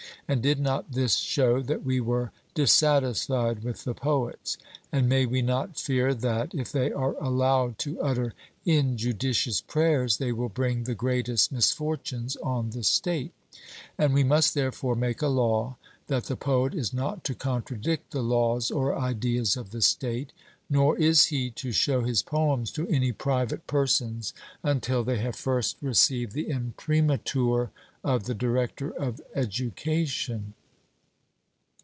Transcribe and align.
And 0.27 0.41
did 0.41 0.61
not 0.61 0.93
this 0.93 1.15
show 1.15 1.61
that 1.63 1.83
we 1.83 1.99
were 1.99 2.31
dissatisfied 2.53 3.65
with 3.65 3.83
the 3.83 3.93
poets? 3.93 4.57
And 4.89 5.09
may 5.09 5.25
we 5.25 5.41
not 5.41 5.77
fear 5.77 6.13
that, 6.13 6.55
if 6.55 6.71
they 6.71 6.89
are 6.89 7.15
allowed 7.21 7.77
to 7.79 7.99
utter 8.01 8.33
injudicious 8.65 9.59
prayers, 9.59 10.19
they 10.19 10.31
will 10.31 10.47
bring 10.47 10.85
the 10.85 10.95
greatest 10.95 11.51
misfortunes 11.51 12.37
on 12.37 12.69
the 12.69 12.83
state? 12.83 13.33
And 13.97 14.13
we 14.13 14.23
must 14.23 14.53
therefore 14.53 14.95
make 14.95 15.21
a 15.21 15.27
law 15.27 15.75
that 16.07 16.23
the 16.25 16.37
poet 16.37 16.73
is 16.73 16.93
not 16.93 17.25
to 17.25 17.35
contradict 17.35 18.11
the 18.11 18.23
laws 18.23 18.71
or 18.71 18.97
ideas 18.97 19.57
of 19.57 19.71
the 19.71 19.81
state; 19.81 20.31
nor 20.69 20.97
is 20.97 21.25
he 21.25 21.49
to 21.51 21.73
show 21.73 22.03
his 22.03 22.23
poems 22.23 22.71
to 22.71 22.87
any 22.87 23.11
private 23.11 23.67
persons 23.67 24.33
until 24.63 25.03
they 25.03 25.17
have 25.17 25.35
first 25.35 25.75
received 25.81 26.31
the 26.31 26.47
imprimatur 26.49 27.69
of 28.03 28.23
the 28.23 28.33
director 28.33 28.89
of 28.89 29.19
education. 29.35 30.53